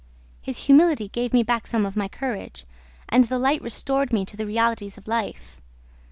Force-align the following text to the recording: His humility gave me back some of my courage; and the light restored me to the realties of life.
His 0.41 0.63
humility 0.63 1.09
gave 1.09 1.31
me 1.31 1.43
back 1.43 1.67
some 1.67 1.85
of 1.85 1.95
my 1.95 2.07
courage; 2.07 2.65
and 3.09 3.25
the 3.25 3.37
light 3.37 3.61
restored 3.61 4.11
me 4.11 4.25
to 4.25 4.35
the 4.35 4.47
realties 4.47 4.97
of 4.97 5.07
life. 5.07 5.61